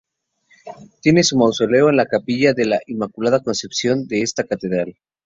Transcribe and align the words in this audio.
Tiene 1.03 1.21
su 1.21 1.37
mausoleo 1.37 1.89
en 1.91 1.95
la 1.97 2.07
capilla 2.07 2.53
de 2.55 2.65
la 2.65 2.79
"Inmaculada 2.87 3.43
Concepción" 3.43 4.07
de 4.07 4.23
esta 4.23 4.45
catedral. 4.45 4.97